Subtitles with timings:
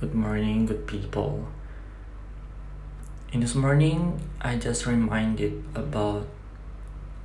[0.00, 1.48] Good morning, good people.
[3.32, 6.28] In this morning, I just reminded about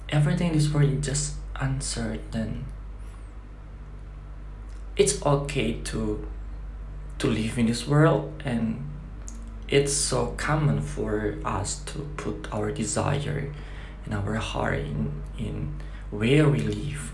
[0.09, 2.65] everything in this world is just uncertain.
[4.97, 6.27] It's okay to
[7.19, 8.89] to live in this world and
[9.67, 13.53] it's so common for us to put our desire
[14.03, 15.75] and our heart in, in
[16.09, 17.11] where we live.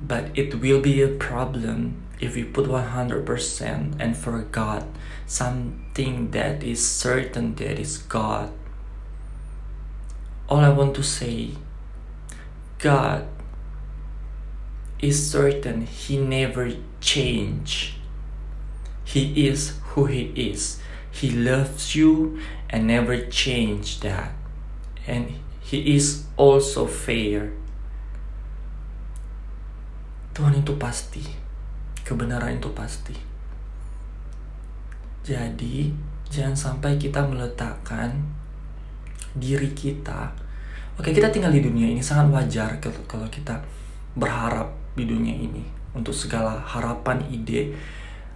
[0.00, 4.84] But it will be a problem if we put 100% and forgot
[5.26, 8.52] something that is certain that is God.
[10.48, 11.56] All I want to say,
[12.78, 13.26] God
[15.00, 17.96] is certain He never change.
[19.04, 20.78] He is who He is.
[21.10, 24.32] He loves you and never change that.
[25.06, 27.52] And He is also fair.
[30.34, 31.49] Tuhan itu pasti.
[32.10, 33.14] Kebenaran itu pasti.
[35.22, 35.94] Jadi,
[36.26, 38.18] jangan sampai kita meletakkan
[39.38, 40.34] diri kita.
[40.98, 43.62] Oke, kita tinggal di dunia ini sangat wajar kalau kita
[44.18, 45.62] berharap di dunia ini
[45.94, 47.78] untuk segala harapan, ide,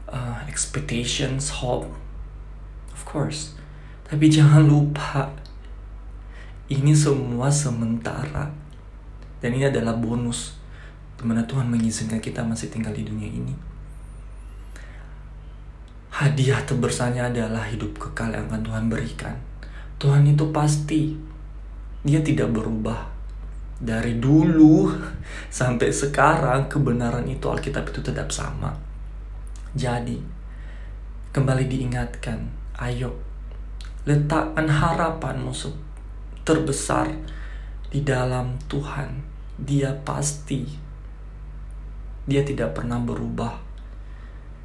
[0.06, 1.90] uh, expectations, hope,
[2.94, 3.58] of course.
[4.06, 5.34] Tapi jangan lupa,
[6.70, 8.54] ini semua sementara.
[9.42, 10.56] Dan ini adalah bonus
[11.18, 13.54] di mana Tuhan mengizinkan kita masih tinggal di dunia ini.
[16.14, 19.34] Hadiah terbesarnya adalah hidup kekal yang akan Tuhan berikan.
[19.98, 21.10] Tuhan itu pasti,
[22.06, 23.10] dia tidak berubah.
[23.82, 24.94] Dari dulu
[25.58, 28.70] sampai sekarang kebenaran itu Alkitab itu tetap sama.
[29.74, 30.22] Jadi,
[31.34, 32.46] kembali diingatkan,
[32.78, 33.34] ayo
[34.04, 35.50] letakkan harapanmu
[36.44, 37.08] terbesar
[37.88, 39.24] di dalam Tuhan.
[39.54, 40.66] Dia pasti,
[42.24, 43.60] dia tidak pernah berubah.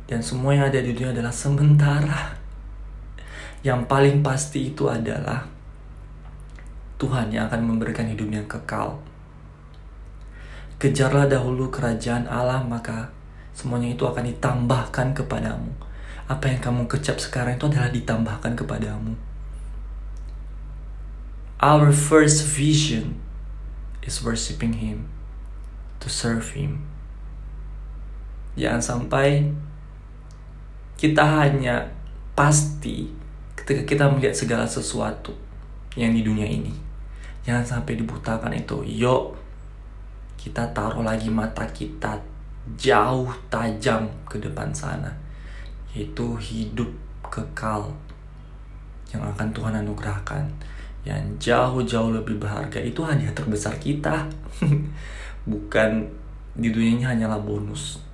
[0.09, 2.33] Dan semua yang ada di dunia adalah sementara.
[3.61, 5.45] Yang paling pasti itu adalah
[6.99, 8.99] Tuhan yang akan memberikan hidup yang kekal.
[10.79, 13.11] Kejarlah dahulu kerajaan Allah, maka
[13.51, 15.71] semuanya itu akan ditambahkan kepadamu.
[16.31, 19.15] Apa yang kamu kecap sekarang itu adalah ditambahkan kepadamu.
[21.59, 23.19] Our first vision
[23.99, 25.11] is worshiping Him,
[25.99, 26.87] to serve Him.
[28.59, 29.47] Jangan sampai
[30.99, 31.87] kita hanya
[32.35, 33.07] pasti
[33.55, 35.31] ketika kita melihat segala sesuatu
[35.95, 36.75] yang di dunia ini.
[37.47, 38.83] Jangan sampai dibutakan itu.
[38.83, 39.39] Yuk,
[40.35, 42.19] kita taruh lagi mata kita
[42.75, 45.09] jauh tajam ke depan sana
[45.95, 46.87] yaitu hidup
[47.25, 47.89] kekal
[49.09, 50.45] yang akan Tuhan anugerahkan
[51.01, 54.29] yang jauh-jauh lebih berharga itu hadiah terbesar kita
[55.51, 56.05] bukan
[56.53, 58.08] di dunia ini hanyalah bonus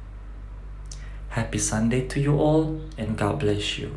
[1.35, 3.91] happy Sunday to you all and God bless you